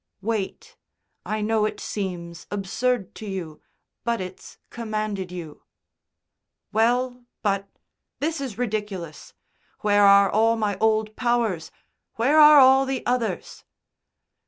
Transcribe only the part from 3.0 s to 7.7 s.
to you, but it's commanded you." "Well, but